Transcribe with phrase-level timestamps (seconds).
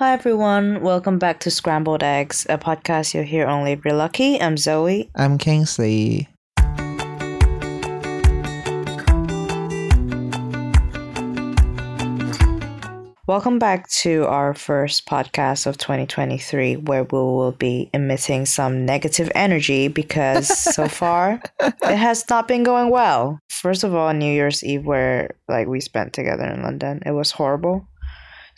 [0.00, 4.40] Hi everyone, welcome back to Scrambled Eggs, a podcast you'll hear only if you're lucky.
[4.40, 5.10] I'm Zoe.
[5.14, 6.26] I'm Kingsley.
[13.26, 19.30] Welcome back to our first podcast of 2023, where we will be emitting some negative
[19.34, 23.38] energy because so far it has not been going well.
[23.50, 27.32] First of all, New Year's Eve, where like we spent together in London, it was
[27.32, 27.86] horrible.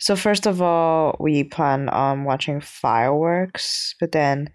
[0.03, 4.49] So first of all, we plan on watching fireworks, but then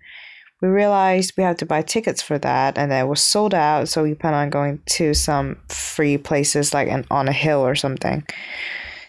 [0.61, 3.89] we realized we had to buy tickets for that, and it was sold out.
[3.89, 7.75] So we plan on going to some free places, like an, on a hill or
[7.75, 8.27] something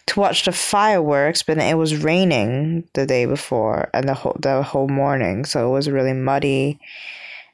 [0.06, 4.64] to watch the fireworks, but it was raining the day before and the whole the
[4.64, 6.80] whole morning, so it was really muddy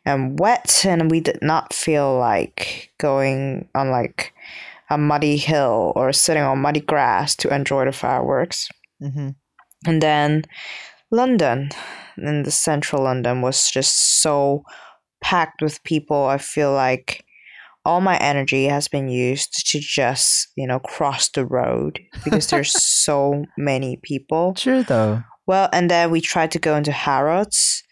[0.06, 4.32] and wet, and we did not feel like going on like
[4.90, 8.70] a muddy hill or sitting on muddy grass to enjoy the fireworks.
[9.02, 9.30] Mm-hmm.
[9.88, 10.44] And then
[11.12, 11.70] London,
[12.18, 14.64] in the central London, was just so
[15.22, 16.26] packed with people.
[16.26, 17.26] I feel like
[17.86, 22.72] all my energy has been used to just you know cross the road because there's
[22.84, 25.24] so many people True though.
[25.46, 27.84] well and then we tried to go into harrods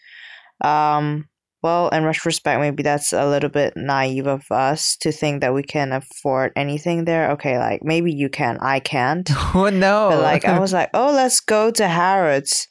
[0.62, 1.28] um
[1.64, 5.62] well in retrospect maybe that's a little bit naive of us to think that we
[5.62, 7.30] can afford anything there.
[7.30, 9.30] Okay like maybe you can i can't.
[9.54, 10.10] Oh no.
[10.10, 12.68] but like i was like oh let's go to harrods.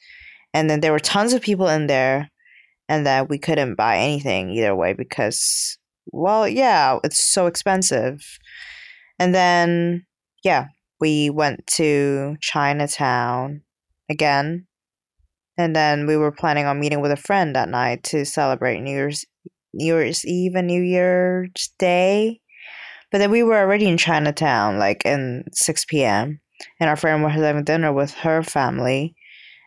[0.54, 2.30] And then there were tons of people in there
[2.88, 5.80] and that we couldn't buy anything either way because
[6.12, 8.22] well yeah it's so expensive.
[9.18, 10.06] And then
[10.44, 10.68] yeah
[11.02, 13.64] we went to chinatown
[14.08, 14.68] again
[15.58, 18.92] and then we were planning on meeting with a friend that night to celebrate new
[18.92, 19.26] year's
[19.74, 22.40] new year's eve and new year's day
[23.12, 26.40] but then we were already in chinatown like in 6 p.m
[26.80, 29.16] and our friend was having dinner with her family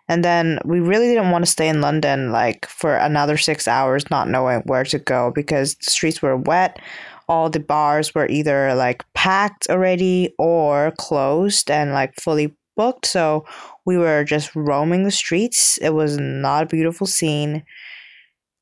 [0.09, 4.09] and then we really didn't want to stay in London like for another six hours,
[4.11, 6.79] not knowing where to go because the streets were wet.
[7.29, 13.07] All the bars were either like packed already or closed and like fully booked.
[13.07, 13.45] So
[13.87, 15.79] we were just roaming the streets.
[15.79, 17.65] It was not a beautiful scene.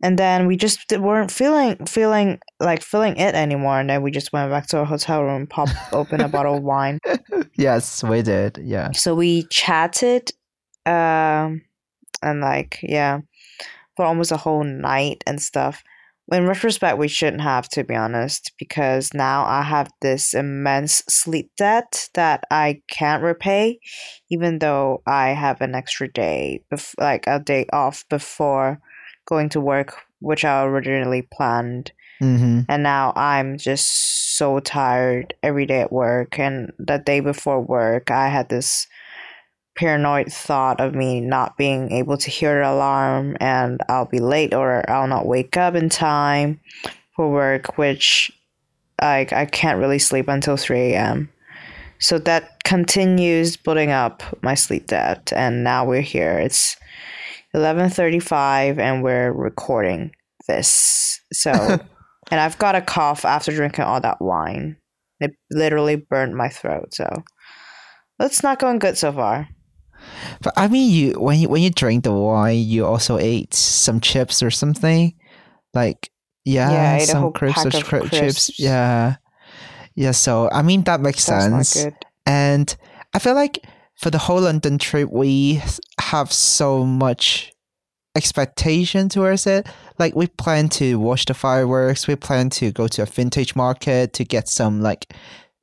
[0.02, 3.80] And then we just weren't feeling feeling like feeling it anymore.
[3.80, 6.62] And then we just went back to our hotel room, popped open a bottle of
[6.62, 6.98] wine.
[7.56, 8.58] yes, we did.
[8.62, 8.92] Yeah.
[8.92, 10.30] So we chatted
[10.86, 11.62] um
[12.22, 13.20] and like yeah
[13.96, 15.82] for almost a whole night and stuff
[16.32, 21.50] in retrospect we shouldn't have to be honest because now i have this immense sleep
[21.56, 23.78] debt that i can't repay
[24.30, 28.80] even though i have an extra day bef- like a day off before
[29.26, 31.92] going to work which i originally planned
[32.22, 32.60] Mm-hmm.
[32.68, 38.12] and now i'm just so tired every day at work and the day before work
[38.12, 38.86] i had this
[39.76, 44.54] paranoid thought of me not being able to hear the alarm and I'll be late
[44.54, 46.60] or I'll not wake up in time
[47.16, 48.30] for work, which
[49.00, 51.30] I, I can't really sleep until 3 a.m.
[51.98, 56.38] So that continues building up my sleep debt and now we're here.
[56.38, 56.76] It's
[57.54, 60.12] 11:35 and we're recording
[60.48, 61.20] this.
[61.32, 61.52] So
[62.30, 64.76] and I've got a cough after drinking all that wine.
[65.20, 66.94] It literally burned my throat.
[66.94, 67.22] So
[68.20, 69.48] it's not going good so far.
[70.42, 74.00] But I mean, you when you when you drink the wine, you also ate some
[74.00, 75.14] chips or something,
[75.72, 76.10] like
[76.44, 78.58] yeah, Yeah, I ate a some crisps or of cri- chips.
[78.58, 79.16] Yeah,
[79.94, 80.12] yeah.
[80.12, 81.94] So I mean, that makes That's sense.
[82.26, 82.76] And
[83.12, 85.62] I feel like for the whole London trip, we
[86.00, 87.52] have so much
[88.16, 89.66] expectation towards it.
[89.98, 92.06] Like we plan to watch the fireworks.
[92.06, 95.12] We plan to go to a vintage market to get some like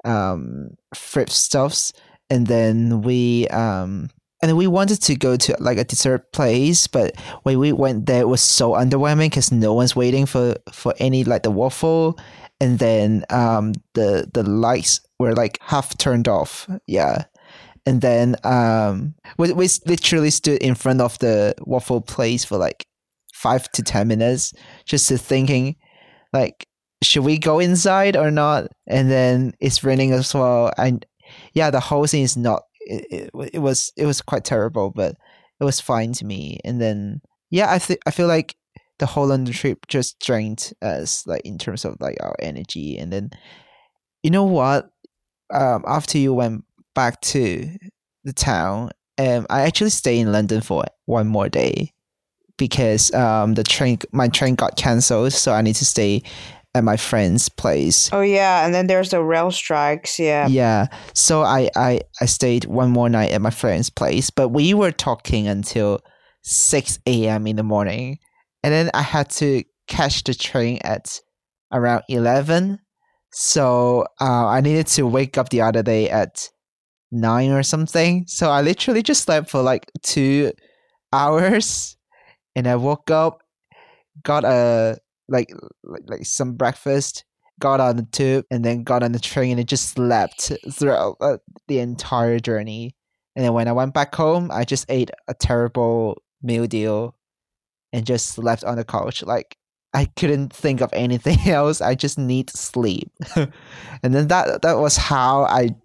[0.03, 1.93] um thrift stuffs,
[2.29, 4.09] and then we um
[4.41, 8.21] and we wanted to go to like a dessert place, but when we went there,
[8.21, 12.17] it was so underwhelming because no one's waiting for for any like the waffle,
[12.59, 16.67] and then um the the lights were like half turned off.
[16.87, 17.25] Yeah,
[17.85, 22.87] and then um we we literally stood in front of the waffle place for like
[23.33, 24.53] five to ten minutes,
[24.85, 25.75] just to thinking,
[26.33, 26.67] like,
[27.03, 28.67] should we go inside or not?
[28.87, 31.05] And then it's raining as well, and
[31.53, 32.63] yeah, the whole thing is not.
[32.85, 35.15] It, it, it was it was quite terrible, but
[35.59, 36.59] it was fine to me.
[36.63, 38.55] And then yeah, I think I feel like
[38.99, 42.97] the whole London trip just drained us, like in terms of like our energy.
[42.97, 43.31] And then
[44.23, 44.89] you know what?
[45.53, 46.63] Um, after you went
[46.95, 47.69] back to
[48.23, 51.93] the town, um, I actually stayed in London for one more day
[52.57, 56.23] because um the train my train got cancelled, so I need to stay
[56.73, 58.09] at my friend's place.
[58.13, 60.17] Oh yeah, and then there's the rail strikes.
[60.19, 60.47] Yeah.
[60.47, 60.87] Yeah.
[61.13, 64.91] So I, I I stayed one more night at my friend's place, but we were
[64.91, 65.99] talking until
[66.43, 67.47] six a.m.
[67.47, 68.19] in the morning,
[68.63, 71.19] and then I had to catch the train at
[71.71, 72.79] around eleven.
[73.33, 76.49] So uh, I needed to wake up the other day at
[77.11, 78.25] nine or something.
[78.27, 80.51] So I literally just slept for like two
[81.11, 81.97] hours,
[82.55, 83.41] and I woke up,
[84.23, 84.97] got a
[85.27, 85.51] like
[85.83, 87.25] like, like some breakfast,
[87.59, 91.17] got on the tube, and then got on the train, and it just slept throughout
[91.21, 91.37] uh,
[91.67, 92.95] the entire journey.
[93.35, 97.15] And then when I went back home, I just ate a terrible meal deal,
[97.93, 99.23] and just slept on the couch.
[99.23, 99.57] Like
[99.93, 101.81] I couldn't think of anything else.
[101.81, 103.11] I just need sleep.
[103.35, 103.51] and
[104.01, 105.75] then that that was how I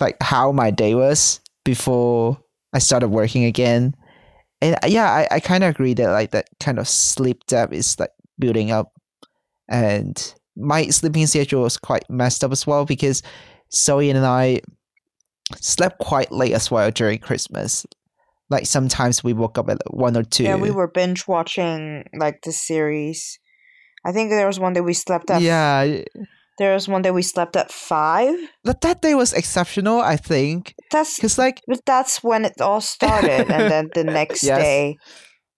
[0.00, 2.38] like how my day was before
[2.72, 3.94] I started working again.
[4.60, 7.98] And yeah, I, I kind of agree that like that kind of sleep debt is
[7.98, 8.92] like building up.
[9.68, 13.22] And my sleeping schedule was quite messed up as well because
[13.72, 14.60] Zoe and I
[15.60, 17.86] slept quite late as well during Christmas.
[18.50, 20.44] Like sometimes we woke up at one or two.
[20.44, 23.38] Yeah, we were binge watching like the series.
[24.06, 25.42] I think there was one day we slept at.
[25.42, 26.02] Yeah,
[26.58, 28.34] There was one day we slept at five.
[28.64, 30.00] but that day was exceptional.
[30.00, 34.42] I think That's because like but that's when it all started, and then the next
[34.42, 34.58] Yes.
[34.64, 34.96] day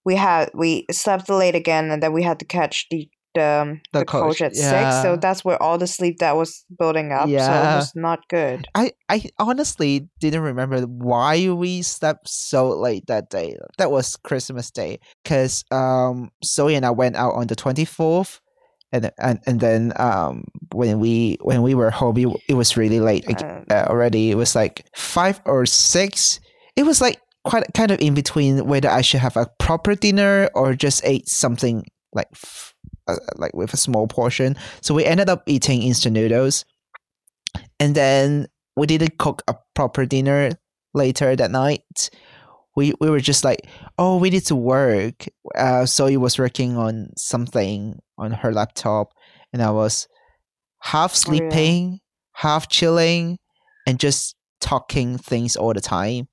[0.05, 3.81] we had we slept late again, and then we had to catch the the, um,
[3.93, 5.03] The the, coach, coach, at six.
[5.03, 7.29] So that's where all the sleep that was building up.
[7.29, 7.71] So Yeah.
[7.71, 8.67] it was not good.
[8.75, 13.57] I, I honestly didn't remember why we slept so late that day.
[13.79, 18.41] That was Christmas Day because um Zoe and I went out on the twenty fourth,
[18.93, 22.99] and and and then um when we when we were home, it, it was really
[22.99, 24.33] late Uh, uh, already.
[24.33, 26.41] It was like five or six.
[26.75, 30.51] It was like quite kind of in between whether I should have a proper dinner
[30.55, 32.75] or just ate something like f-
[33.09, 34.57] uh, like with a small portion.
[34.83, 36.65] So we ended up eating instant noodles,
[37.79, 38.47] and then
[38.77, 40.51] we didn't cook a proper dinner
[40.95, 42.11] later that night.
[42.77, 43.67] We we were just like,
[43.99, 45.27] oh, we need to work.
[45.55, 49.13] Uh, Zoe was working on something on her laptop,
[49.53, 50.07] and I was
[50.81, 51.39] half Oh, yeah.
[51.51, 52.01] sleeping,
[52.33, 53.39] half chilling,
[53.87, 56.29] and just talking things all the time.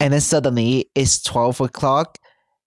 [0.00, 2.18] And then suddenly it's twelve o'clock,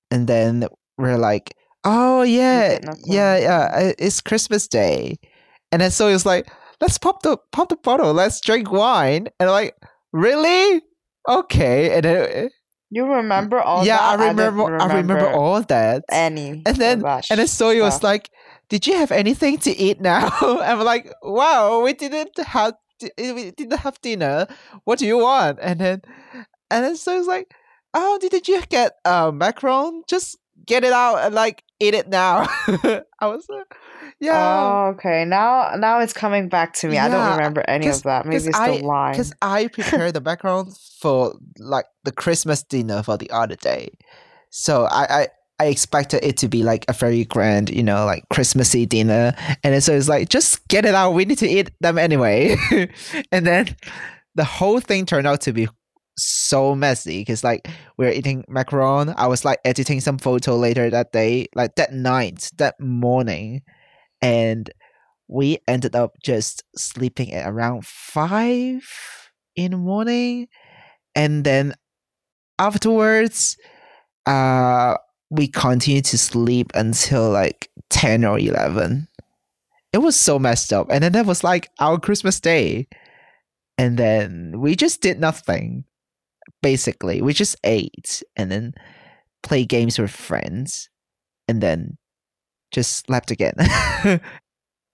[0.10, 0.68] and then
[0.98, 5.18] we're like, oh yeah, yeah, yeah, uh, it's Christmas Day,
[5.72, 6.52] and then so it's like,
[6.82, 9.76] let's pop the pop the bottle, let's drink wine, and I'm like,
[10.12, 10.82] really?
[11.30, 12.50] Okay, and then
[12.92, 14.04] you remember all yeah, that?
[14.04, 16.62] I didn't remember, I remember all of that, any.
[16.66, 18.30] and then and then Zoe was like,
[18.70, 22.74] "Did you have anything to eat now?" And I'm like, "Wow, we didn't have
[23.18, 24.46] we didn't have dinner.
[24.84, 26.02] What do you want?" And then
[26.72, 27.54] and then so it's like,
[27.94, 30.02] "Oh, didn't you get uh, macaron?
[30.08, 32.48] Just get it out and like eat it now."
[33.20, 33.76] I was like,
[34.20, 34.34] "Yeah."
[34.88, 35.26] Oh, okay.
[35.26, 36.98] Now, now it's coming back to me.
[36.98, 38.26] I don't remember any of that.
[38.26, 39.12] Maybe it's I- the wine.
[39.14, 43.90] because I prepared the macaron for like the Christmas dinner for the other day,
[44.50, 45.28] so I, I
[45.60, 49.74] I expected it to be like a very grand, you know, like Christmassy dinner, and
[49.74, 51.12] then so it's like just get it out.
[51.12, 52.56] We need to eat them anyway,
[53.32, 53.76] and then
[54.34, 55.68] the whole thing turned out to be
[56.22, 59.14] so messy because like we are eating macaron.
[59.18, 63.64] I was like editing some photo later that day, like that night, that morning,
[64.22, 64.70] and
[65.28, 68.88] we ended up just sleeping at around five
[69.56, 70.48] in the morning.
[71.16, 71.74] And then
[72.60, 73.58] afterwards
[74.28, 74.96] uh
[75.32, 79.08] we continued to sleep until like 10 or 11
[79.94, 80.88] it was so messed up.
[80.90, 82.88] And then that was like our christmas day.
[83.78, 85.86] And then we just did nothing
[86.62, 88.74] basically we just ate and then
[89.44, 90.90] play games with friends
[91.48, 91.98] and then
[92.72, 93.54] just slept again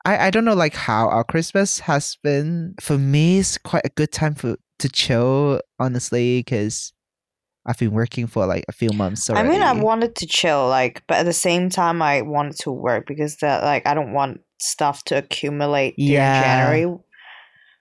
[0.08, 2.76] I, I don't know like how our Christmas has been.
[2.80, 6.94] For me, it's quite a good time for to chill, honestly, because
[7.66, 9.50] I've been working for like a few months already.
[9.50, 12.72] I mean, I wanted to chill, like, but at the same time, I wanted to
[12.72, 16.40] work because that, like, I don't want stuff to accumulate Yeah.
[16.40, 16.98] January.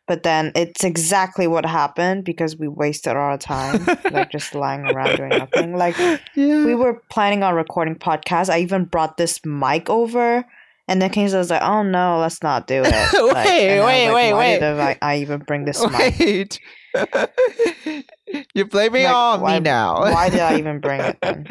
[0.06, 5.16] But then it's exactly what happened because we wasted our time, like, just lying around
[5.16, 5.76] doing nothing.
[5.76, 6.64] Like, yeah.
[6.64, 8.48] we were planning on recording podcasts.
[8.48, 10.44] I even brought this mic over,
[10.86, 14.14] and then Kingsley was like, "Oh no, let's not do it." Like, Wait, wait, like,
[14.14, 14.60] wait, why wait.
[14.60, 16.60] Did I, I even bring this mic?
[18.54, 20.00] You're blaming Like, on why- me now.
[20.00, 21.46] why did I even bring it then?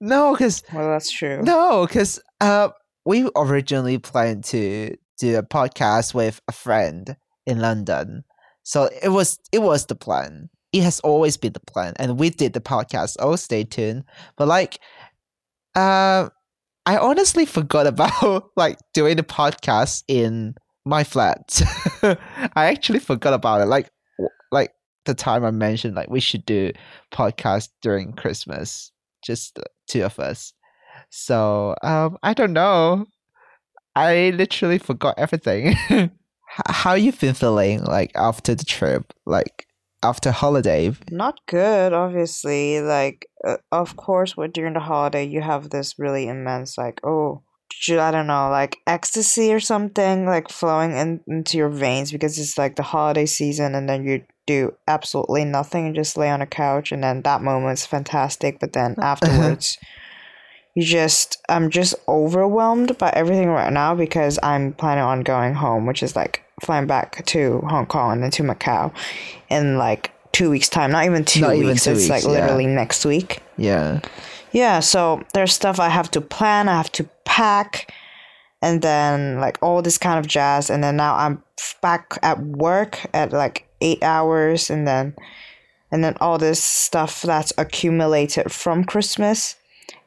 [0.00, 1.42] no, because Well, that's true.
[1.42, 2.68] No, because uh,
[3.04, 7.16] we originally planned to do a podcast with a friend
[7.46, 8.24] in London,
[8.62, 10.50] so it was it was the plan.
[10.72, 13.16] It has always been the plan, and we did the podcast.
[13.18, 14.04] Oh, stay tuned.
[14.36, 14.78] But like,
[15.74, 16.28] uh,
[16.86, 20.54] I honestly forgot about like doing the podcast in
[20.84, 21.60] my flat.
[22.02, 23.66] I actually forgot about it.
[23.66, 23.90] Like
[24.52, 24.72] like
[25.04, 26.72] the time I mentioned like we should do
[27.12, 28.92] podcast during Christmas,
[29.24, 30.52] just two of us.
[31.10, 33.06] So um I don't know.
[33.94, 35.74] I literally forgot everything.
[36.68, 39.12] How you been feeling like after the trip?
[39.24, 39.66] Like
[40.02, 40.92] after holiday?
[41.10, 42.80] Not good, obviously.
[42.80, 47.42] Like, uh, of course, with during the holiday, you have this really immense, like, oh,
[47.88, 52.58] I don't know, like ecstasy or something, like flowing in, into your veins because it's
[52.58, 56.46] like the holiday season, and then you do absolutely nothing and just lay on a
[56.46, 58.60] couch, and then that moment's fantastic.
[58.60, 59.78] But then afterwards,
[60.74, 65.86] you just, I'm just overwhelmed by everything right now because I'm planning on going home,
[65.86, 68.92] which is like flying back to Hong Kong and then to Macau
[69.48, 70.92] in like two weeks time.
[70.92, 71.62] Not even two Not weeks.
[71.62, 72.42] even two it's weeks, like yeah.
[72.42, 73.42] literally next week.
[73.56, 74.00] Yeah.
[74.52, 77.92] Yeah, so there's stuff I have to plan, I have to pack,
[78.62, 80.70] and then like all this kind of jazz.
[80.70, 81.42] And then now I'm
[81.80, 85.14] back at work at like eight hours, and then
[85.92, 89.56] and then all this stuff that's accumulated from Christmas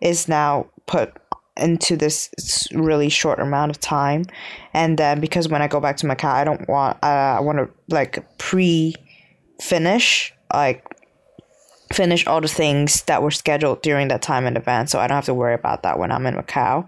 [0.02, 1.14] is now put
[1.56, 2.30] into this
[2.74, 4.26] really short amount of time.
[4.74, 7.60] And then because when I go back to Macau, I don't want uh, I want
[7.60, 8.96] to like pre
[9.62, 10.84] finish like
[11.92, 15.16] finish all the things that were scheduled during that time in advance so I don't
[15.16, 16.88] have to worry about that when I'm in Macau.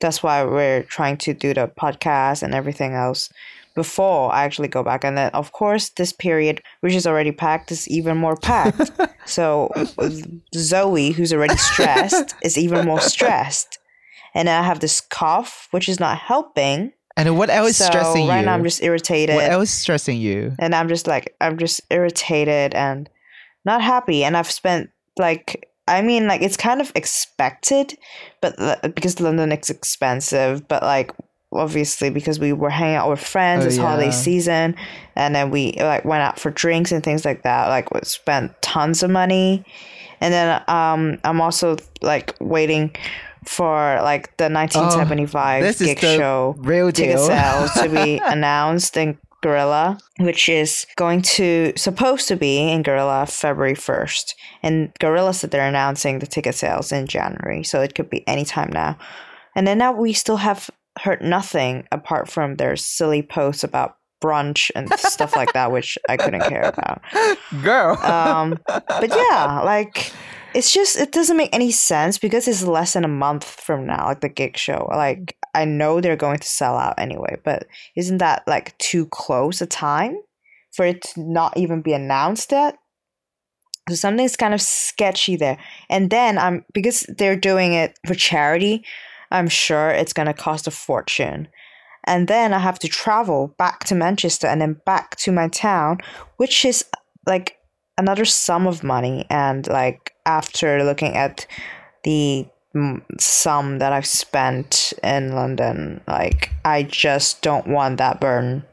[0.00, 3.30] That's why we're trying to do the podcast and everything else
[3.78, 5.04] before I actually go back.
[5.04, 8.90] And then, of course, this period, which is already packed, is even more packed.
[9.24, 9.70] so
[10.52, 13.78] Zoe, who's already stressed, is even more stressed.
[14.34, 16.92] And I have this cough, which is not helping.
[17.16, 18.46] And what else is so stressing right you?
[18.46, 20.54] now I'm just irritated what else is stressing you?
[20.60, 23.10] and I'm just like I'm just irritated and
[23.64, 27.98] not happy and I've spent like I mean like it's kind of expected
[28.40, 31.10] but uh, because London is expensive but like
[31.52, 34.74] obviously because we were hanging out with friends Oh, this holiday season
[35.16, 38.60] and then we like went out for drinks and things like that like we spent
[38.60, 39.64] tons of money
[40.20, 42.94] and then um I'm also like waiting
[43.46, 47.26] for like the 1975 Oh, gig show Real ticket deal.
[47.26, 53.24] sales to be announced in Gorilla, which is going to supposed to be in Gorilla
[53.24, 54.34] February first.
[54.64, 58.44] And Gorilla said they're announcing the ticket sales in January, so it could be any
[58.44, 58.98] time now.
[59.54, 60.68] And then now we still have
[61.00, 66.16] heard nothing apart from their silly posts about brunch and stuff like that, which I
[66.16, 67.02] couldn't care about.
[67.62, 67.96] Girl.
[67.98, 70.12] Um, but yeah, like
[70.54, 74.06] it's just it doesn't make any sense because it's less than a month from now,
[74.06, 74.88] like the gig show.
[74.90, 79.60] Like I know they're going to sell out anyway, but isn't that like too close
[79.60, 80.16] a time
[80.72, 82.76] for it to not even be announced yet?
[83.88, 85.58] So something's kind of sketchy there.
[85.88, 88.84] And then I'm because they're doing it for charity,
[89.30, 91.48] I'm sure it's gonna cost a fortune.
[92.04, 95.98] And then I have to travel back to Manchester and then back to my town,
[96.36, 96.84] which is
[97.26, 97.58] like
[97.98, 99.26] another sum of money.
[99.28, 101.46] And like after looking at
[102.04, 108.64] the mm, sum that I've spent in London, like I just don't want that burden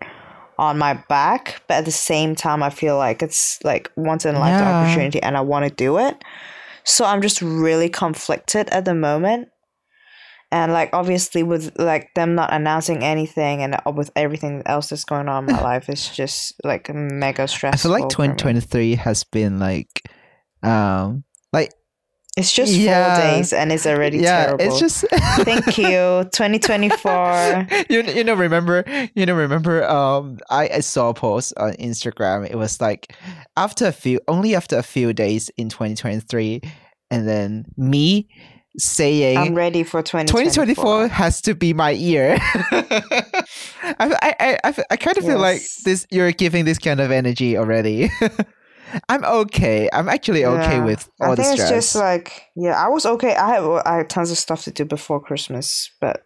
[0.58, 1.62] on my back.
[1.68, 4.76] But at the same time, I feel like it's like once in a lifetime Yeah.
[4.76, 6.24] opportunity and I want to do it.
[6.86, 9.50] So I'm just really conflicted at the moment.
[10.56, 15.04] And like obviously with like them not announcing anything and uh, with everything else that's
[15.04, 17.92] going on in my life, it's just like mega I stressful.
[17.92, 19.92] feel like 2023 has been like,
[20.64, 21.74] um, like
[22.38, 23.16] It's just Yeah.
[23.16, 24.64] four days and it's already yeah, terrible.
[24.66, 25.04] it's just.
[25.44, 27.68] Thank you, 2024.
[27.90, 28.84] you you know remember
[29.16, 32.50] you know remember um I, I saw a post on Instagram.
[32.50, 33.14] It was like
[33.58, 36.62] after a few only after a few days in 2023,
[37.12, 38.28] and then me
[38.78, 40.66] saying I'm ready for 2024.
[40.66, 42.38] 2024 has to be my year.
[42.42, 43.46] I,
[44.00, 46.06] I, I, I, kind of feel like this.
[46.12, 48.10] You're giving this kind of energy already.
[49.10, 49.90] I'm okay.
[49.92, 50.86] I'm actually okay Yeah.
[50.86, 51.72] with all I the think stress.
[51.72, 53.36] it's just like yeah, I was okay.
[53.36, 56.24] I have I had tons of stuff to do before Christmas, but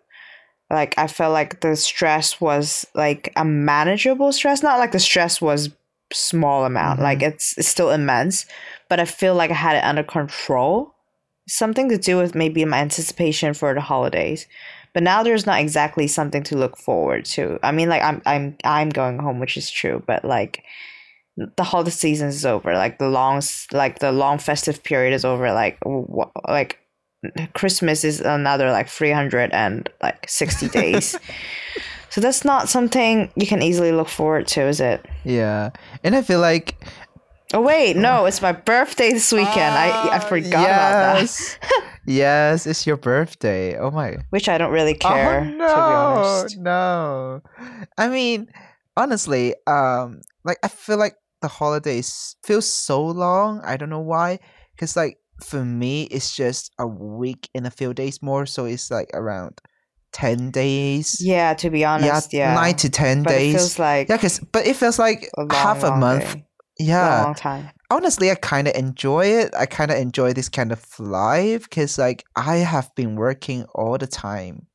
[0.69, 4.61] like I felt like the stress was like a manageable stress.
[4.61, 5.69] Not like the stress was
[6.13, 6.99] small amount.
[6.99, 7.03] Mhm.
[7.03, 8.45] Like it's, it's still immense,
[8.89, 10.93] but I feel like I had it under control.
[11.49, 14.47] Something to do with maybe my anticipation for the holidays.
[14.93, 17.59] But now there's not exactly something to look forward to.
[17.61, 20.63] I mean, like I'm I'm I'm going home, which is true, but like
[21.37, 22.73] the holiday season is over.
[22.73, 23.41] Like the long,
[23.71, 25.51] like the long festive period is over.
[25.51, 26.79] Like wh- like
[27.53, 31.15] Christmas is another like three hundred and like sixty days.
[32.09, 35.05] so that's not something you can easily look forward to, is it?
[35.23, 35.69] yeah,
[36.03, 36.75] and I feel like
[37.53, 39.75] Oh wait, no, it's my birthday this weekend.
[39.75, 41.21] I I forgot about that.
[41.21, 41.59] yes.
[42.05, 43.77] Yes, it's your birthday.
[43.77, 44.17] Oh my.
[44.31, 47.41] which I don't really care oh, to be no.
[47.61, 47.81] No.
[47.99, 48.47] I mean,
[48.97, 53.61] honestly, um, like I feel like the holidays feel so long.
[53.63, 54.39] I don't know why.
[54.77, 58.47] Cause like for me, it's just a week and a few days more.
[58.47, 59.61] So it's like around
[60.11, 61.17] ten days.
[61.19, 63.53] Yeah, to be honest, yeah, nine to ten but days.
[63.53, 66.33] it feels like yeah, cause but it feels like a long, half a month.
[66.33, 66.45] day.
[66.79, 67.69] Yeah, long, long time.
[67.91, 69.53] honestly, I kind of enjoy it.
[69.57, 73.97] I kind of enjoy this kind of life because, like, I have been working all
[73.97, 74.67] the time,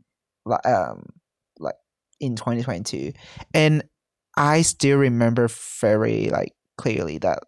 [0.44, 1.06] like, um,
[1.58, 1.76] like
[2.20, 3.12] in 2022,
[3.54, 3.82] and
[4.36, 5.48] I still remember
[5.80, 7.40] very like clearly that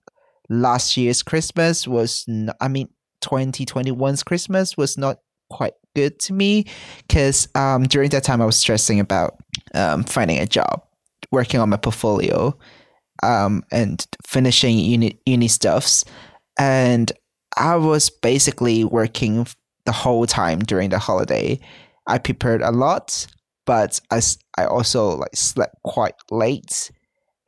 [0.49, 2.89] last year's Christmas was, Not, I mean,
[3.23, 5.19] 2021's Christmas was not
[5.51, 6.65] quite good to me
[7.07, 9.37] because um during that time I was stressing about
[9.75, 10.83] um finding a job,
[11.31, 12.57] working on my portfolio
[13.23, 16.05] um, and finishing uni, uni stuffs.
[16.59, 17.13] And
[17.57, 19.47] I was basically working
[19.85, 21.61] the whole time during the holiday.
[22.07, 23.27] I prepared a lot,
[23.65, 24.21] but I,
[24.59, 26.91] I also like slept quite late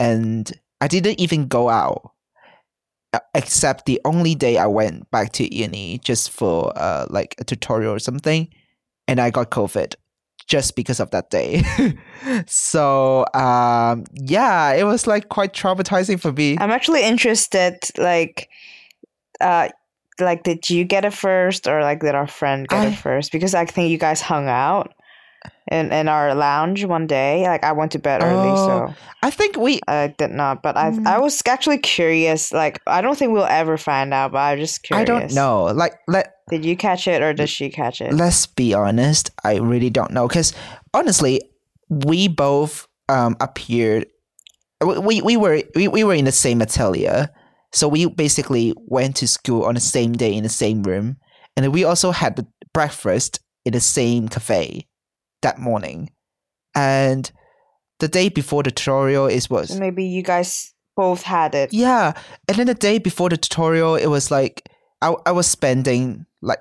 [0.01, 2.13] and I didn't even go out
[3.35, 7.95] except the only day I went back to uni just for uh, like a tutorial
[7.95, 8.49] or something
[9.07, 9.95] and I got COVID
[10.49, 11.63] just because of that day.
[12.47, 16.57] so um yeah, it was like quite traumatizing for me.
[16.59, 18.49] I'm actually interested, like,
[19.41, 19.69] uh,
[20.21, 23.31] like did you get it first or like did our friend get I- it first?
[23.31, 24.93] Because I think you guys hung out
[25.71, 27.43] in in our lounge one day.
[27.47, 30.63] Like I went to bed early, so I think we I did not.
[30.63, 31.23] But I I Mm.
[31.23, 32.53] was actually curious.
[32.53, 34.33] Like I don't think we'll ever find out.
[34.33, 35.03] But I was just curious.
[35.03, 35.65] I don't know.
[35.65, 38.13] Like let Did you catch it or did she catch it?
[38.13, 40.53] let's be honest, I really don't know cuz
[40.95, 41.43] honestly,
[41.89, 44.07] we both um appeared
[44.85, 47.29] we, we, we were we, we were in the same atelier.
[47.73, 51.17] So we basically went to school on the same day in the same room
[51.57, 54.87] and we also had the breakfast in the same cafe
[55.43, 56.11] that morning.
[56.75, 57.31] And
[58.01, 61.73] the day before the tutorial is was Maybe you guys both had it.
[61.73, 62.13] Yeah,
[62.47, 64.69] and then the day before the tutorial, it was like
[65.03, 66.61] I I was spending like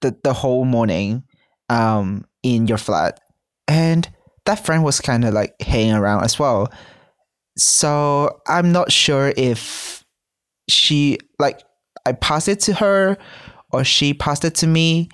[0.00, 1.24] the the whole morning
[1.68, 3.20] um in your flat,
[3.68, 4.08] and
[4.44, 6.72] that friend was kind of like hanging around as well.
[7.58, 10.04] So I'm not sure if
[10.68, 11.62] she like
[12.04, 13.18] I passed it to her
[13.72, 15.08] or she passed it to me,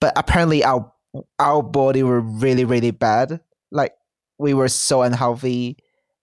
[0.00, 0.92] but apparently our
[1.38, 3.40] our body were really really bad.
[3.70, 3.92] Like
[4.38, 5.76] we were so unhealthy,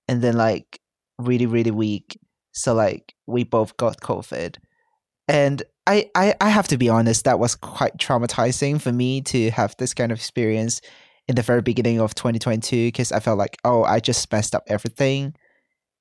[0.08, 0.80] and then like
[1.17, 2.19] really really weak.
[2.52, 4.58] So like we both got covid.
[5.28, 9.49] And I, I i have to be honest that was quite traumatizing for me to
[9.52, 10.82] have this kind of experience
[11.28, 14.63] in the very beginning of 2022 because i felt like oh i just messed up
[14.67, 15.34] everything.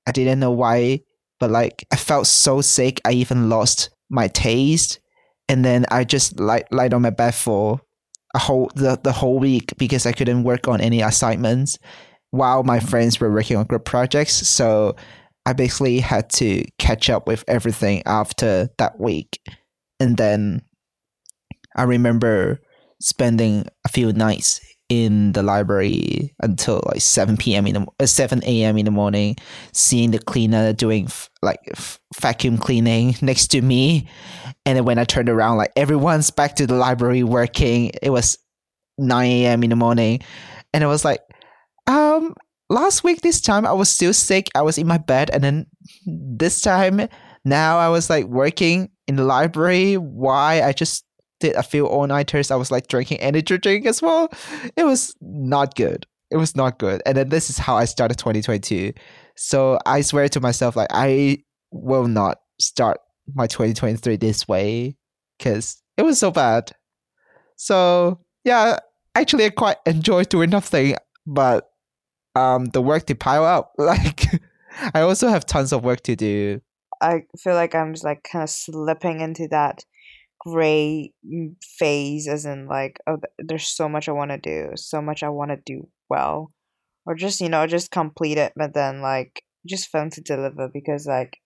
[0.07, 1.01] I didn't know why
[1.39, 4.99] but like i felt so sick i even lost my taste.
[5.47, 7.81] And then i just lied, lied on my bed for
[8.35, 11.79] a whole the, the whole week because i couldn't work on any assignments
[12.31, 14.33] while my friends were working on group projects.
[14.47, 14.95] So
[15.45, 19.39] I basically had to catch up with everything after that week.
[19.99, 20.61] And then
[21.75, 22.61] I remember
[23.01, 27.67] spending a few nights in the library until like 7 p.m.
[27.67, 28.77] in the uh, 7 a.m.
[28.77, 29.35] in the morning,
[29.71, 34.09] seeing the cleaner doing f- like f- vacuum cleaning next to me.
[34.69, 37.89] And then when I turned around, like everyone's back to the library working.
[38.03, 38.37] It was
[38.99, 39.63] 9 a.m.
[39.63, 40.19] in the morning.
[40.75, 41.21] And I was like,
[41.87, 42.35] um,
[42.69, 44.47] last week this time I was still sick.
[44.53, 45.65] I was in my bed, and then
[46.05, 47.07] this time
[47.43, 49.95] now I was like working in the library.
[49.95, 51.03] Why I just
[51.39, 52.51] did a few all nighters.
[52.51, 54.31] I was like drinking energy drink as well.
[54.77, 56.05] It was not good.
[56.29, 57.01] It was not good.
[57.07, 58.93] And then this is how I started 2022.
[59.35, 61.39] So I swear to myself, like I
[61.71, 62.99] will not start
[63.35, 64.95] my 2023 this way
[65.37, 66.71] because it was so bad.
[67.55, 68.79] So yeah,
[69.15, 71.69] actually I quite enjoy doing nothing, but
[72.35, 73.73] um the work to pile up.
[73.79, 74.41] Like
[74.93, 76.61] I also have tons of work to do.
[77.01, 79.83] I feel like I'm just like kind of slipping into that
[80.39, 85.01] gray mm, phase, as in like, oh, there's so much I want to do, so
[85.01, 86.51] much I want to do well,
[87.05, 91.05] or just you know just complete it, but then like just fail to deliver because
[91.05, 91.37] like,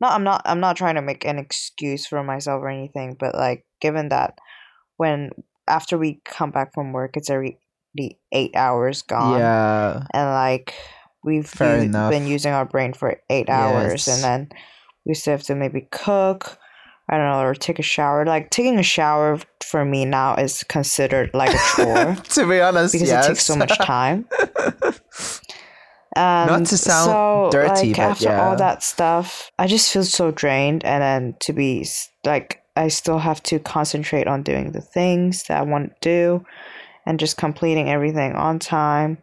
[0.00, 3.34] no, I'm not I'm not trying to make an excuse for myself or anything, but
[3.34, 4.38] like given that
[4.96, 5.30] when
[5.68, 7.58] after we come back from work, it's already
[8.32, 10.04] eight hours gone Yeah.
[10.14, 10.74] and like
[11.24, 12.10] we've enough.
[12.10, 14.08] been using our brain for eight hours Yes.
[14.08, 14.58] and then
[15.04, 16.56] we still have to maybe cook
[17.08, 20.62] i don't know or take a shower like taking a shower for me now is
[20.68, 23.24] considered like a chore to be honest, because yes.
[23.24, 24.24] it takes so much time
[26.16, 28.48] and to sound so, dirty, like, but after yeah.
[28.48, 31.86] all that stuff i just feel so drained and then to be
[32.24, 36.46] like I still have to concentrate on doing the things that I want to do
[37.04, 39.18] and just completing everything on time.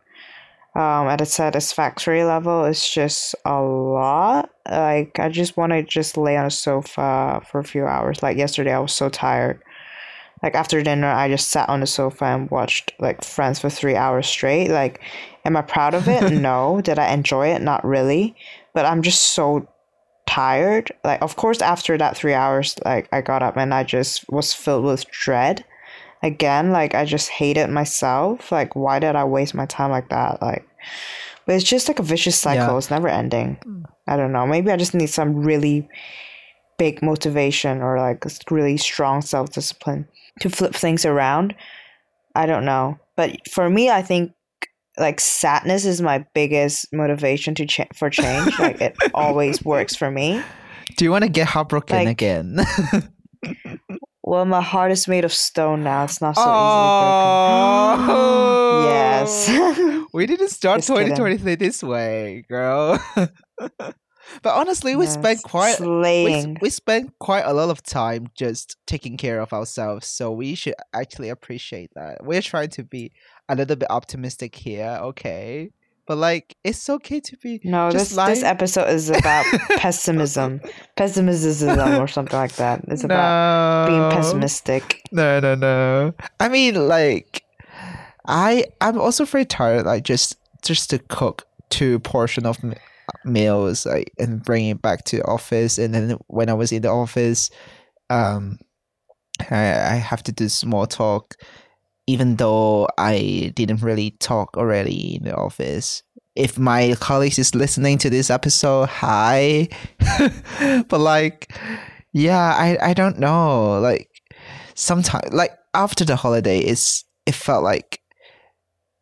[0.75, 4.51] Um, at a satisfactory level, it's just a lot.
[4.69, 8.21] Like I just want to just lay on a sofa for a few hours.
[8.21, 9.59] Like yesterday, I was so tired.
[10.43, 13.95] Like after dinner, I just sat on the sofa and watched like Friends for three
[13.95, 14.69] hours straight.
[14.69, 15.01] Like,
[15.45, 16.31] am I proud of it?
[16.31, 16.81] no.
[16.81, 17.61] Did I enjoy it?
[17.61, 18.35] Not really.
[18.73, 19.67] But I'm just so
[20.27, 20.91] tired.
[21.03, 24.53] Like, of course, after that three hours, like I got up and I just was
[24.53, 25.65] filled with dread.
[26.23, 28.51] Again, like I just hated myself.
[28.51, 30.41] Like, why did I waste my time like that?
[30.41, 30.67] Like,
[31.45, 32.73] but it's just like a vicious cycle.
[32.73, 32.77] Yeah.
[32.77, 33.57] It's never ending.
[33.63, 33.83] Hmm.
[34.07, 34.45] I don't know.
[34.45, 35.87] Maybe I just need some really
[36.77, 40.07] big motivation or like really strong self discipline
[40.41, 41.55] to flip things around.
[42.35, 42.97] I don't know.
[43.15, 44.31] But for me, I think
[44.97, 48.57] like sadness is my biggest motivation to cha- for change.
[48.59, 50.41] like it always works for me.
[50.97, 52.57] Do you want to get heartbroken Like- again?
[54.23, 56.03] Well, my heart is made of stone now.
[56.03, 57.93] It's not so Oh.
[57.93, 58.15] easily broken.
[58.83, 58.83] Mm,
[60.03, 60.07] yes.
[60.13, 61.15] we didn't start Just kidding.
[61.15, 62.99] 2023 this way, girl.
[64.41, 68.77] But honestly, we Yes, spent quite we, we spent quite a lot of time just
[68.85, 72.23] taking care of ourselves, so we should actually appreciate that.
[72.23, 73.11] We're trying to be
[73.49, 75.71] a little bit optimistic here, okay?
[76.07, 79.45] But like, it's okay to be No, just this this episode is about
[79.77, 80.61] pessimism,
[80.95, 82.81] pessimism, or something like that.
[82.87, 85.01] It's about being pessimistic.
[85.11, 86.13] No, no, no.
[86.39, 87.43] I mean, like,
[88.25, 89.85] I I'm also very tired.
[89.85, 92.63] Like, just just to cook two portion of
[93.25, 95.77] meals, like, and bring it back to the office.
[95.77, 97.49] And then when I was in the office,
[98.09, 98.59] um,
[99.49, 101.35] I I have to do small talk,
[102.07, 106.03] even though I didn't really talk already in the office.
[106.35, 109.69] If my colleagues is listening to this episode, hi.
[110.87, 111.53] but like,
[112.13, 113.79] yeah, I I don't know.
[113.79, 114.09] Like
[114.75, 117.99] sometimes like after the holiday it's it felt like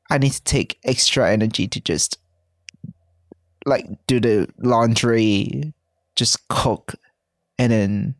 [0.09, 2.17] I need to take extra energy to just
[3.65, 5.73] like do the laundry,
[6.15, 6.95] just cook
[7.57, 8.15] and then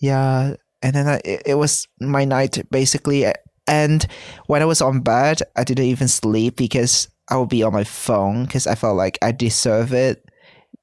[0.00, 3.26] yeah, and then I, it, it was my night basically
[3.66, 4.06] and
[4.46, 7.84] when I was on bed I didn't even sleep because I would be on my
[7.84, 10.24] phone because I felt like I deserve it.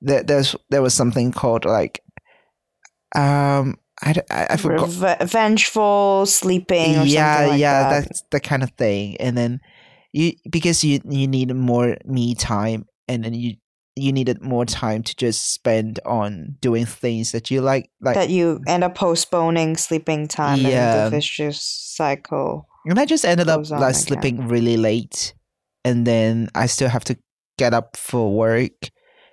[0.02, 2.02] There, there's there was something called like
[3.16, 8.08] um I, I, I forgot Reve- vengeful sleeping or yeah something like yeah that.
[8.08, 9.60] that's the kind of thing and then
[10.12, 13.58] you because you you need more me time and then you
[13.95, 18.30] you needed more time to just spend on doing things that you like like that
[18.30, 21.06] you end up postponing sleeping time Yeah.
[21.06, 22.67] and the vicious cycle.
[22.86, 23.93] and i just ended up like again.
[23.93, 25.34] sleeping really late
[25.84, 27.17] and then i still have to
[27.58, 28.89] get up for work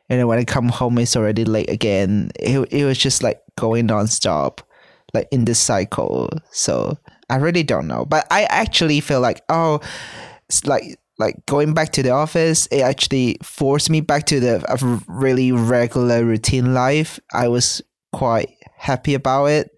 [0.08, 3.40] and then when i come home it's already late again it, it was just like
[3.56, 4.60] going nonstop
[5.14, 6.98] like in this cycle so
[7.30, 9.80] i really don't know but i actually feel like oh
[10.64, 15.52] like like going back to the office it actually forced me back to the really
[15.52, 17.18] regular routine life.
[17.32, 19.70] I was quite happy about it.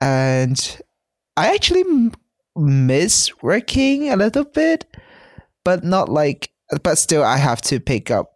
[0.00, 0.80] And
[1.36, 1.84] i actually
[2.56, 4.86] miss working a little bit
[5.64, 6.50] but not like
[6.82, 8.32] but still i have to pick up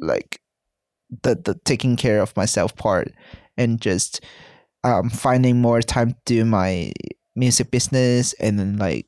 [0.00, 0.40] like
[1.22, 3.12] the the taking care of myself part
[3.56, 4.20] and just
[4.82, 6.92] um finding more time to do my
[7.36, 9.06] music business and then like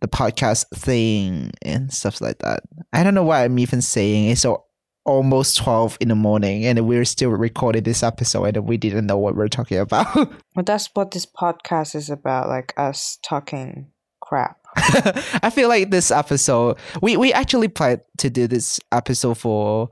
[0.00, 2.60] the podcast thing and stuff like that.
[2.92, 4.30] I don't know why I'm even saying.
[4.30, 4.66] It's al-
[5.06, 9.16] almost 12 in the morning and we're still recording this episode and we didn't know
[9.16, 10.14] what we're talking about.
[10.56, 13.90] Well, that's what this podcast is about, like us talking
[14.22, 14.56] crap.
[14.76, 19.90] I feel like this episode we we actually planned to do this episode for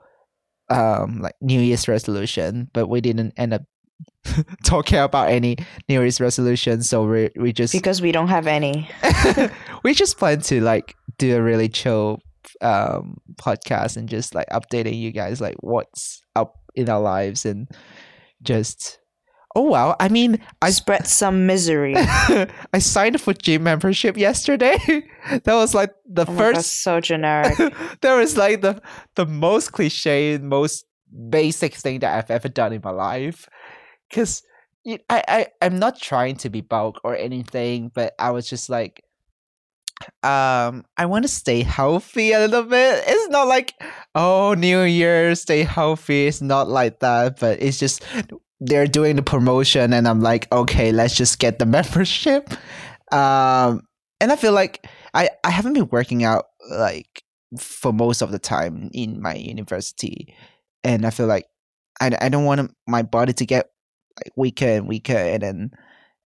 [0.71, 3.62] um like New Year's resolution, but we didn't end up
[4.65, 5.57] talking about any
[5.89, 8.89] New Year's resolution, so we we just Because we don't have any.
[9.85, 12.21] we just plan to like do a really chill
[12.61, 17.69] um podcast and just like updating you guys like what's up in our lives and
[18.43, 18.99] just
[19.57, 21.95] oh wow i mean i Spread some misery.
[21.97, 24.77] i signed for gym membership yesterday
[25.45, 27.57] that was like the Oh my God, first so generic.
[28.03, 28.81] that was like the
[29.15, 30.85] the most cliche most
[31.31, 33.49] basic thing that i've ever done in my life
[34.09, 34.43] because
[34.87, 39.03] I, I i'm not trying to be bulk or anything but i was just like
[40.23, 43.05] um i want to stay healthy a little bit.
[43.07, 43.75] It's not like
[44.14, 46.27] oh new year stay healthy.
[46.27, 48.05] It's not like that but it's just
[48.61, 52.51] they're doing the promotion and i'm like okay let's just get the membership.
[53.12, 53.83] Um
[54.21, 57.23] and i feel like i i haven't been working out like
[57.59, 60.35] for most of the time in my university.
[60.83, 61.47] And i feel like
[62.01, 63.71] i, I don't want my body to get
[64.25, 65.71] like weaker and weaker and then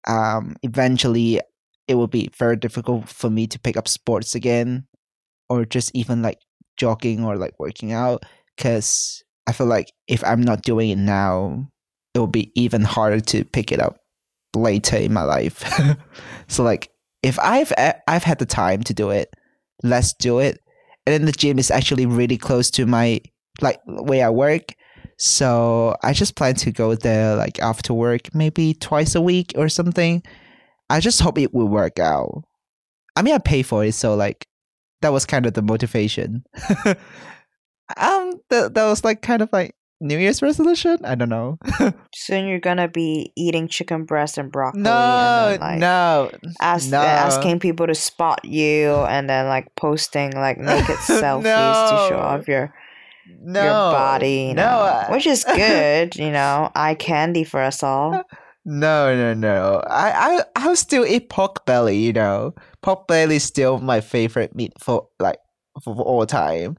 [0.06, 1.40] um, eventually
[1.88, 4.86] it will be very difficult for me to pick up sports again,
[5.48, 6.38] or just even like
[6.76, 8.24] jogging or like working out,
[8.56, 11.68] because I feel like if I'm not doing it now,
[12.14, 14.00] it will be even harder to pick it up
[14.54, 15.64] later in my life.
[16.48, 16.90] so like
[17.22, 17.72] if I've
[18.08, 19.34] I've had the time to do it,
[19.82, 20.60] let's do it.
[21.06, 23.20] And then the gym is actually really close to my
[23.60, 24.74] like where I work.
[25.18, 29.68] So I just plan to go there like after work, maybe twice a week or
[29.68, 30.22] something.
[30.90, 32.44] I just hope it will work out.
[33.16, 34.46] I mean I pay for it, so like
[35.02, 36.44] that was kind of the motivation.
[37.96, 40.98] um that that was like kind of like New Year's resolution?
[41.04, 41.58] I don't know.
[42.14, 44.82] Soon you're gonna be eating chicken breast and broccoli.
[44.82, 46.98] no, and like, no, ask, no.
[46.98, 52.46] asking people to spot you, and then like posting like naked selfies to show off
[52.46, 52.74] your
[53.40, 54.46] no, your body.
[54.48, 56.16] You no, know, I- which is good.
[56.16, 58.22] You know, eye candy for us all.
[58.64, 59.82] No, no, no.
[59.86, 61.98] I, I, I'll still eat pork belly.
[61.98, 65.38] You know, pork belly is still my favorite meat for like
[65.84, 66.76] for, for all time.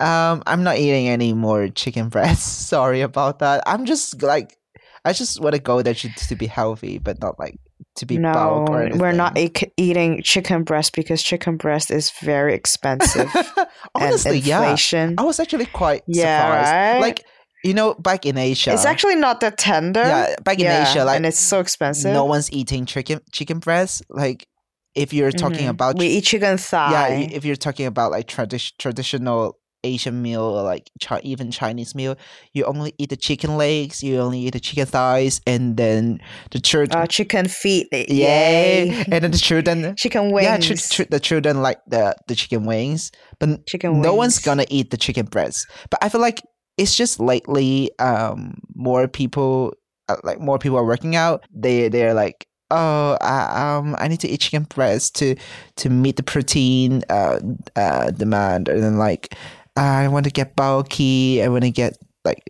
[0.00, 2.44] Um, I'm not eating any more chicken breasts.
[2.68, 3.62] Sorry about that.
[3.66, 4.56] I'm just like,
[5.04, 7.58] I just want to go there to, to be healthy, but not like
[7.96, 8.64] to be No,
[8.94, 13.28] we're not e- eating chicken breast because chicken breast is very expensive.
[13.94, 14.60] Honestly, yeah.
[14.60, 15.14] inflation.
[15.18, 16.72] I was actually quite Yeah, surprised.
[16.72, 17.00] right?
[17.00, 17.24] Like,
[17.64, 20.00] you know, back in Asia, It's actually not that tender.
[20.02, 22.12] yeah, back in Yeah, Asia, like and it's so expensive.
[22.12, 24.02] no one's eating chicken chicken breast.
[24.08, 24.46] Like,
[24.94, 25.70] if you're talking Mhm.
[25.70, 27.06] about we eat chicken thigh.
[27.06, 31.94] i- if you're talking about like tradi- traditional Asian meal or like chi- even Chinese
[31.94, 32.16] meal,
[32.52, 36.60] you only eat the chicken legs, you only eat the chicken thighs, and then the
[36.60, 37.88] children, uh, chicken feet.
[37.92, 39.04] yay, Yay.
[39.10, 39.94] and then the children.
[39.98, 40.44] chicken wings.
[40.44, 44.66] Yeah, ch- ch- the children like the the chicken wings, but chicken no one's gonna
[44.68, 45.66] eat the chicken breasts.
[45.90, 46.42] But I feel like
[46.76, 49.74] it's just lately, um, more people,
[50.08, 51.44] uh, like more people are working out.
[51.54, 55.36] They they're like, oh, I, um, I need to eat chicken breast to
[55.76, 57.40] to meet the protein uh,
[57.76, 59.34] uh demand, and then like,
[59.80, 61.42] I want to get bulky.
[61.42, 62.42] I want to get like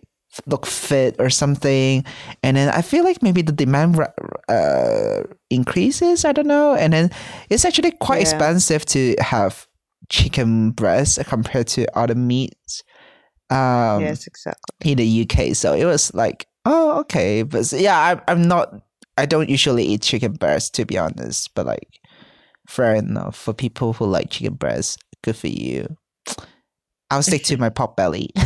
[0.45, 2.05] look fit or something
[2.41, 3.99] and then i feel like maybe the demand
[4.47, 7.09] uh increases i don't know and then
[7.49, 8.29] it's actually quite Yeah.
[8.31, 9.67] expensive to have
[10.09, 12.81] chicken breast compared to other meats
[13.49, 14.91] um yes, exactly.
[14.91, 18.73] in the uk so it was like oh okay but yeah I, i'm not
[19.17, 21.99] i don't usually eat chicken breast to be honest but like
[22.69, 25.97] fair enough for people who like chicken breast good for you
[27.11, 28.29] i'll stick to my pork belly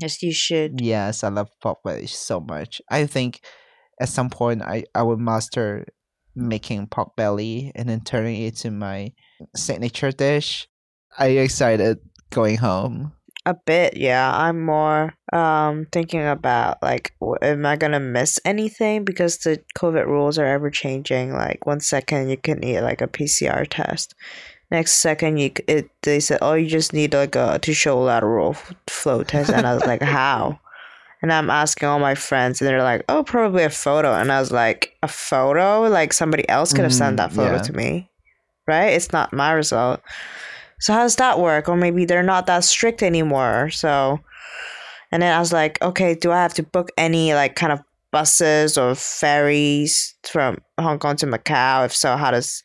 [0.00, 0.80] Yes, you should.
[0.80, 2.80] Yes, I love pork belly so much.
[2.88, 3.40] I think
[4.00, 5.86] at some point I, I will master
[6.34, 9.12] making pork belly and then turning it to my
[9.54, 10.68] signature dish.
[11.18, 11.98] Are you excited
[12.30, 13.12] going home?
[13.46, 14.32] A bit, yeah.
[14.34, 20.06] I'm more um thinking about like, w- am I gonna miss anything because the COVID
[20.06, 21.32] rules are ever changing.
[21.32, 24.14] Like one second you can eat like a PCR test,
[24.70, 28.54] next second you it they said oh you just need like a to show lateral
[28.88, 30.58] flow test, and I was like how,
[31.22, 34.40] and I'm asking all my friends and they're like oh probably a photo, and I
[34.40, 37.62] was like a photo like somebody else could have sent Mm, that photo yeah.
[37.62, 38.10] to me,
[38.66, 38.88] right?
[38.92, 40.00] It's not my result.
[40.80, 41.68] So how does that work?
[41.68, 43.68] Or maybe they're not that strict anymore.
[43.70, 44.18] So,
[45.12, 47.80] and then I was like, okay, do I have to book any like kind of
[48.12, 51.84] buses or ferries from Hong Kong to Macau?
[51.84, 52.62] If so, how does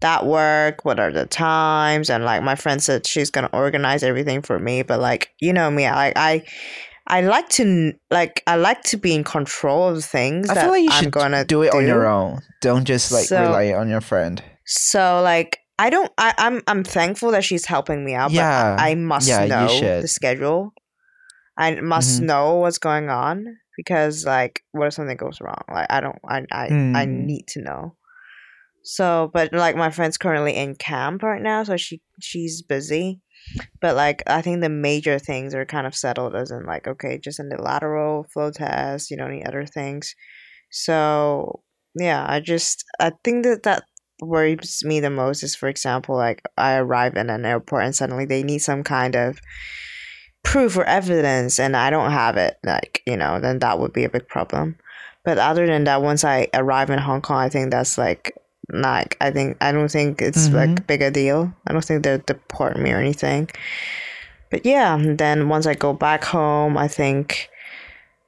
[0.00, 0.84] that work?
[0.84, 2.10] What are the times?
[2.10, 4.82] And like my friend said, she's gonna organize everything for me.
[4.82, 6.44] But like you know me, I I.
[7.10, 10.82] I like to like I like to be in control of things I feel like
[10.82, 12.40] you I'm should gonna do it on your own.
[12.60, 14.42] Don't just like So- rely on your friend.
[14.66, 18.74] So like I don't I, I'm I'm thankful that she's helping me out, Yeah.
[18.76, 20.74] but I, I must Yeah, know the schedule.
[21.56, 22.26] I must Mhm.
[22.26, 25.62] know what's going on because like what if something goes wrong?
[25.72, 27.24] Like I don't I I, I Mm.
[27.24, 27.96] need to know.
[28.82, 33.20] So but like my friend's currently in camp right now, so she she's busy.
[33.80, 37.18] But like I think the major things are kind of settled as in like, okay,
[37.18, 40.14] just in the lateral flow test, you know, any other things.
[40.70, 41.62] So
[41.94, 43.84] yeah, I just I think that that
[44.20, 48.24] worries me the most is for example like i arrive in an airport and suddenly
[48.24, 49.40] they need some kind of
[50.42, 54.04] proof or evidence and i don't have it like you know then that would be
[54.04, 54.76] a big problem
[55.24, 58.34] but other than that once i arrive in hong kong i think that's like
[58.70, 60.78] like i think i don't think it's like Mhm.
[60.78, 63.48] a big a deal i don't think they'll deport me or anything
[64.50, 67.48] but yeah then once i go back home i think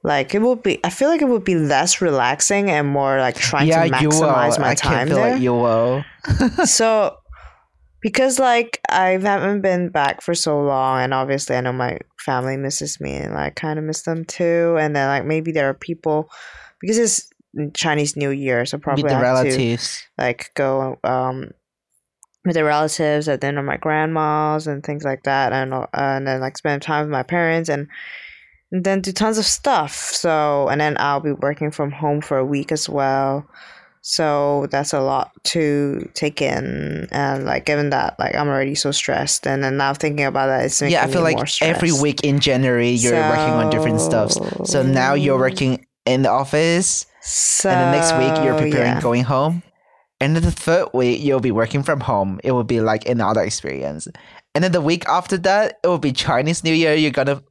[0.03, 3.35] like it would be i feel like it would be less relaxing and more like
[3.35, 6.03] trying yeah, to maximize my I time there like you will.
[6.65, 7.17] so
[8.01, 12.57] because like I haven't been back for so long and obviously I know my family
[12.57, 15.75] misses me and like kind of miss them too and then like maybe there are
[15.75, 16.31] people
[16.79, 17.30] because it's
[17.73, 19.77] Chinese New Year, so probably With the have to
[20.17, 21.51] like go um
[22.45, 26.41] with the relatives at dinner my grandma's and things like that and uh, and then
[26.41, 27.87] like spend time with my parents and,
[28.71, 29.93] and then do tons of stuff.
[29.93, 33.45] So and then i'll be working from home for a week as well.
[34.03, 38.89] So that's a lot to take in and like given that like i'm already so
[38.89, 42.23] stressed and then now thinking about that it's making Yeah, I feel like every week
[42.23, 44.39] in January you're working on different stuffs.
[44.65, 49.01] So now you're working in the office, so and the next week you're preparing yeah.
[49.01, 49.63] going home.
[50.19, 52.39] And then the third week you'll be working from home.
[52.43, 54.07] It will be like another experience.
[54.53, 56.93] And then the week after that, it will be Chinese New Year.
[56.93, 57.41] You're gonna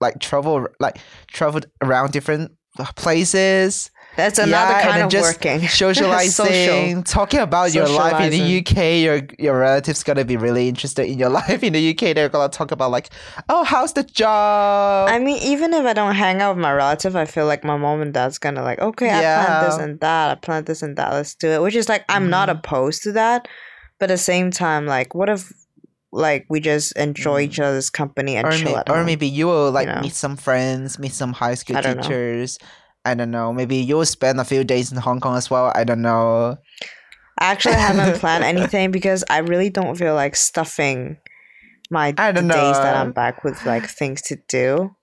[0.00, 2.52] like travel like travel around different
[2.96, 3.90] places.
[4.16, 7.02] That's another Yeah, kind of just working socializing, Social.
[7.02, 9.02] talking about your life in the UK.
[9.02, 12.14] Your your relatives gonna be really interested in your life in the UK.
[12.14, 13.10] They're gonna talk about like,
[13.48, 15.08] oh, how's the job?
[15.08, 17.76] I mean, even if I don't hang out with my relative, I feel like my
[17.76, 19.18] mom and dad's gonna like, okay, yeah.
[19.18, 21.62] I planned this and that, I planned this and that, let's do it.
[21.62, 22.58] Which is like, I'm not Mhm.
[22.58, 23.46] opposed to that,
[23.98, 25.52] but at the same time, like, what if
[26.12, 29.06] like we just enjoy each other's company and or, chill may- or home?
[29.06, 30.00] maybe you will like know?
[30.00, 32.66] meet some friends, meet some high school teachers, know.
[33.06, 33.52] I don't know.
[33.52, 35.72] Maybe you'll spend a few days in Hong Kong as well.
[35.74, 36.56] I don't know.
[37.38, 41.18] I actually haven't planned anything because I really don't feel like stuffing
[41.90, 42.96] my I don't days that.
[42.96, 44.94] I'm back with like things to do.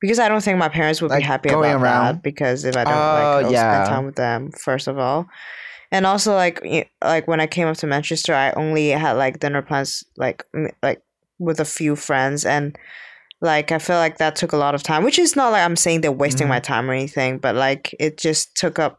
[0.00, 2.14] Because I don't think my parents would Like, be happy about around?
[2.16, 2.22] that.
[2.22, 3.84] Because if I don't Oh, like yeah.
[3.84, 5.26] spend time with them, first of all,
[5.92, 6.60] and also like
[7.04, 10.44] like when I came up to Manchester, I only had like dinner plans like
[10.82, 11.02] like
[11.38, 12.76] with a few friends, and
[13.42, 15.04] like I feel like that took a lot of time.
[15.04, 18.16] Which is not like I'm saying they're wasting my time or anything, but like it
[18.16, 18.98] just took up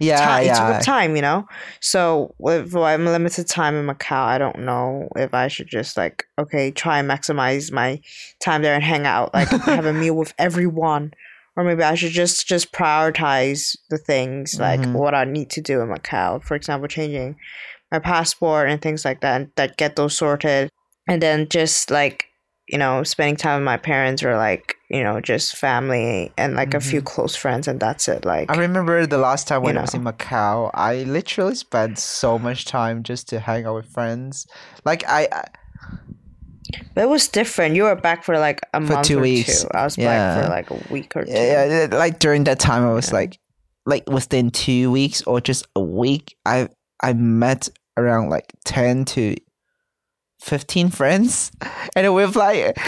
[0.00, 0.04] Mm-hmm.
[0.04, 1.48] Yeah, it took up time, you know.
[1.80, 6.24] So with I'm limited time in Macau, I don't know if I should just like
[6.38, 8.00] okay, try and maximize my
[8.40, 11.12] time there and hang out, like have a meal with everyone,
[11.56, 14.92] or maybe I should just just prioritize the things like Mhm.
[14.92, 16.40] what I need to do in Macau.
[16.44, 17.34] For example, changing
[17.90, 20.68] my passport and things like that, and that get those sorted,
[21.08, 22.26] and then just like
[22.68, 26.72] you know spending time with my parents or like you know just family and like
[26.74, 27.06] a few mm-hmm.
[27.06, 28.24] close friends, and that's it.
[28.24, 31.98] Like I remember the last time when you I was in Macau, I literally spent
[31.98, 34.46] so much time just to hang out with friends.
[34.84, 35.44] Like I, I
[36.94, 37.76] But it was different.
[37.76, 39.62] You were back for like a For month two or weeks.
[39.62, 39.68] two.
[39.74, 41.32] I was back for like a week or two.
[41.32, 43.14] yeah, yeah, like during that time, I was Yeah.
[43.14, 43.38] like,
[43.86, 46.68] like within two weeks or just a week, I
[47.02, 49.36] I met around like ten to
[50.44, 51.50] fifteen friends,
[51.96, 52.78] and we've like.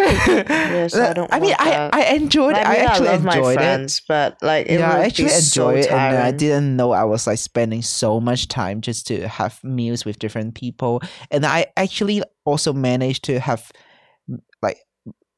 [0.00, 1.90] Yes, I don't I mean, I.
[1.92, 2.54] I enjoyed.
[2.54, 4.00] I I, mean, I, actually my enjoyed it.
[4.08, 7.04] but like it yeah, I actually be so enjoyed it, and I didn't know I
[7.04, 11.66] was like spending so much time just to have meals with different people, and I
[11.76, 13.70] actually also managed to have
[14.62, 14.78] like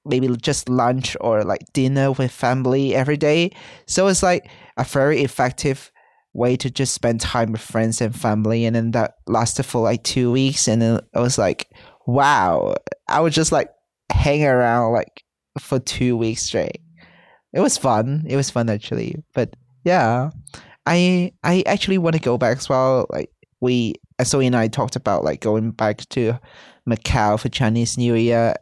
[0.04, 3.50] maybe just lunch or like dinner with family every day.
[3.86, 5.90] So it's like a very effective
[6.34, 10.02] way to just spend time with friends and family, and then that lasted for like
[10.02, 11.68] two weeks, and then I was like,
[12.06, 12.74] wow,
[13.08, 13.70] I would just like
[14.10, 15.22] hang around like
[15.58, 16.82] for two weeks straight
[17.52, 18.24] it was fun.
[18.26, 19.22] It was fun actually.
[19.34, 20.30] But yeah,
[20.86, 23.06] I I actually want to go back as well.
[23.10, 26.38] Like we, Zoe and I talked about like going back to
[26.88, 28.54] Macau for Chinese New Year,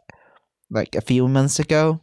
[0.69, 2.01] like a few months ago,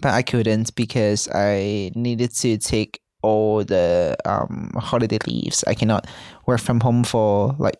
[0.00, 5.64] but I couldn't because I needed to take all the um holiday leaves.
[5.66, 6.06] I cannot
[6.46, 7.78] work from home for like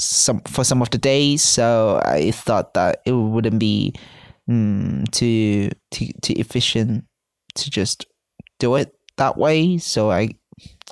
[0.00, 3.94] some for some of the days, so I thought that it wouldn't be
[4.48, 7.04] mm, too too too efficient
[7.56, 8.06] to just
[8.58, 9.78] do it that way.
[9.78, 10.30] So I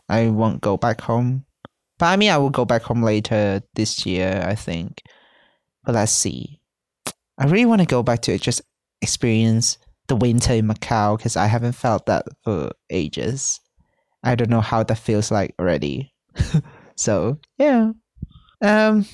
[0.08, 1.44] I won't go back home.
[1.98, 5.02] But I mean, I will go back home later this year, I think.
[5.84, 6.60] But let's see.
[7.38, 8.60] I really want to go back to it, just
[9.00, 13.60] experience the winter in Macau because I haven't felt that for ages.
[14.26, 16.12] I don't know how that feels like already.
[16.96, 17.92] so yeah.
[18.60, 19.06] Um,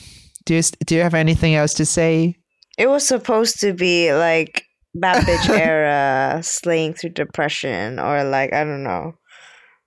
[0.45, 2.37] do you do you have anything else to say?
[2.79, 8.65] It was supposed to be like bad bitch era, slaying through depression, or like I
[8.65, 9.15] don't know,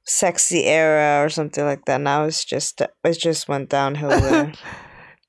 [0.05, 2.01] sexy era or something like that.
[2.01, 4.53] Now it's just it just went downhill there.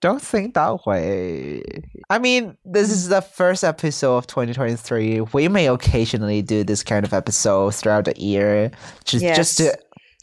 [0.02, 1.62] Don't think that way.
[2.10, 5.22] I mean, this is the first episode of 2023.
[5.32, 8.70] We may occasionally do this kind of episode throughout the year,
[9.04, 9.76] just just to Yes.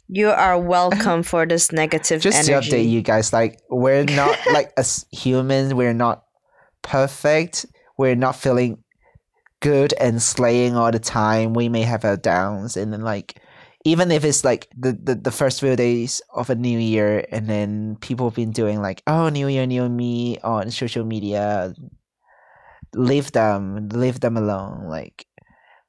[0.08, 2.70] You are welcome for this negative just energy.
[2.70, 3.34] to update you guys.
[3.34, 6.24] Like we're not like as humans, we're not
[6.82, 7.66] perfect.
[7.98, 8.84] We're not feeling
[9.60, 11.54] good and slaying all the time.
[11.54, 13.40] We may have our downs, and then like
[13.86, 17.50] even if it's like the, the, the first few days of a new year and
[17.50, 21.74] then people have been doing like oh new year new me on social media
[22.96, 25.26] leave them leave them alone like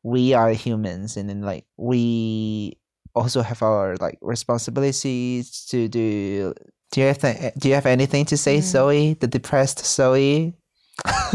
[0.02, 2.76] we are humans and then like we
[3.14, 6.52] also have our like responsibilities to do.
[6.92, 8.62] Do you have th- do you have anything to say, Mm.
[8.62, 9.14] Zoe?
[9.14, 10.54] The depressed Zoe?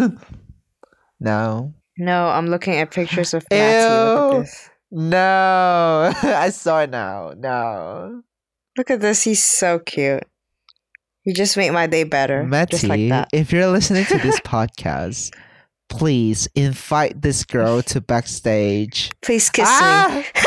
[1.19, 1.73] no.
[1.97, 3.83] No, I'm looking at pictures of Matty.
[3.83, 4.69] Look at this.
[4.91, 7.33] No, I saw it now.
[7.37, 8.21] No,
[8.77, 9.23] Look at this.
[9.23, 10.23] He's so cute.
[11.23, 12.47] He just made my day better.
[12.69, 13.29] just like Matty, that.
[13.33, 15.35] if you're listening to this podcast,
[15.89, 19.11] please invite this girl to backstage.
[19.21, 20.07] Please kiss Ah!
[20.15, 20.41] me.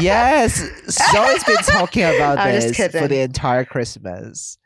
[0.00, 4.58] Yes, Zoe's been talking about I'm this for the entire Christmas.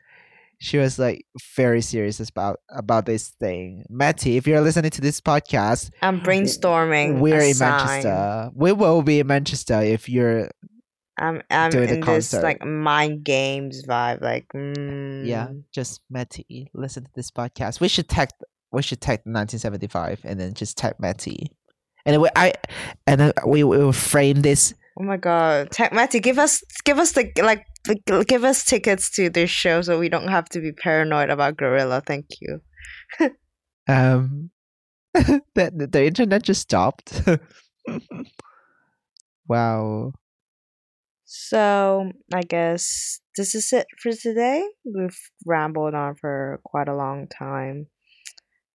[0.59, 3.85] She was like very serious about about this thing.
[3.89, 7.19] Matty, if you're listening to this podcast, I'm brainstorming.
[7.19, 7.69] we're in sign.
[7.69, 8.51] Manchester.
[8.55, 10.49] We will be in Manchester if you're
[11.17, 14.21] I'm I'm doing the in this like mind games vibe.
[14.21, 16.69] Like mm, yeah, just Matty.
[16.73, 17.79] Listen to this podcast.
[17.79, 18.29] We should tag
[18.71, 21.51] we should tag 1975 and then just tag Matty.
[22.05, 22.53] And then we, I
[23.07, 24.73] and then we will frame this.
[24.97, 27.65] Oh my god, Tech Matty, give us give us the like
[28.27, 32.01] give us tickets to this show so we don't have to be paranoid about Gorilla.
[32.05, 32.61] Thank you.
[33.87, 34.49] Um,
[35.13, 37.21] the the the internet just stopped.
[39.47, 40.11] wow.
[41.25, 44.67] So I guess this is it for today.
[44.83, 47.87] We've rambled on for quite a long time.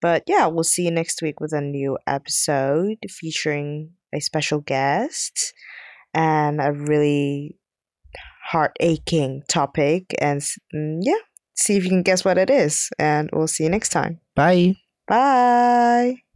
[0.01, 5.53] But yeah, we'll see you next week with a new episode featuring a special guest
[6.15, 7.57] and a really
[8.51, 10.15] heart aching topic.
[10.21, 10.41] And
[10.75, 11.21] mm, yeah,
[11.55, 12.89] see if you can guess what it is.
[12.99, 14.21] And we'll see you next time.
[14.35, 14.77] Bye.
[15.09, 16.30] Bye.